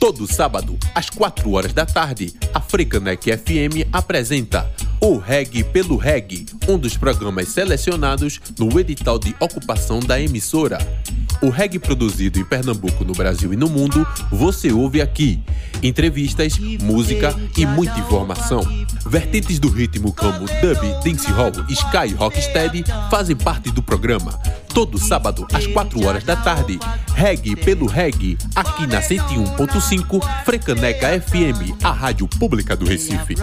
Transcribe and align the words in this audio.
Todo 0.00 0.26
sábado, 0.26 0.78
às 0.94 1.10
4 1.10 1.52
horas 1.52 1.74
da 1.74 1.84
tarde, 1.84 2.32
a 2.54 2.60
Frecanec 2.60 3.30
FM 3.36 3.86
apresenta 3.92 4.66
o 4.98 5.18
Reg 5.18 5.62
pelo 5.64 5.98
Reg, 5.98 6.46
um 6.66 6.78
dos 6.78 6.96
programas 6.96 7.48
selecionados 7.48 8.40
no 8.58 8.80
edital 8.80 9.18
de 9.18 9.36
ocupação 9.38 10.00
da 10.00 10.18
emissora. 10.18 10.78
O 11.42 11.48
reggae 11.48 11.78
produzido 11.78 12.38
em 12.38 12.44
Pernambuco, 12.44 13.02
no 13.02 13.14
Brasil 13.14 13.52
e 13.52 13.56
no 13.56 13.68
mundo, 13.68 14.06
você 14.30 14.70
ouve 14.70 15.00
aqui. 15.00 15.40
Entrevistas, 15.82 16.58
música 16.82 17.34
e 17.56 17.64
muita 17.64 17.98
informação. 17.98 18.60
Vertentes 19.06 19.58
do 19.58 19.70
ritmo 19.70 20.12
como 20.14 20.40
dub, 20.40 21.02
dancehall, 21.02 21.52
ska 21.70 22.06
e 22.06 22.12
rocksteady 22.12 22.84
fazem 23.10 23.34
parte 23.34 23.70
do 23.70 23.82
programa. 23.82 24.38
Todo 24.74 24.98
sábado, 24.98 25.46
às 25.52 25.66
4 25.66 26.06
horas 26.06 26.24
da 26.24 26.36
tarde, 26.36 26.78
Reggae 27.14 27.56
pelo 27.56 27.86
Reggae, 27.86 28.38
aqui 28.54 28.86
na 28.86 29.00
101.5 29.00 30.44
Frecaneca 30.44 31.20
FM, 31.20 31.74
a 31.82 31.90
rádio 31.90 32.28
pública 32.28 32.76
do 32.76 32.86
Recife. 32.86 33.34